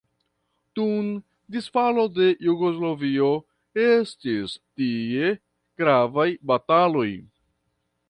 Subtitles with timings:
[0.79, 1.09] Dum
[1.55, 3.29] disfalo de Jugoslavio
[3.85, 5.33] estis tie
[5.85, 7.11] gravaj bataloj.